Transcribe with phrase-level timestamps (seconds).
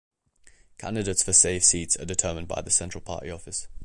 [0.79, 3.67] Candidates for safe seats are determined by the central party office.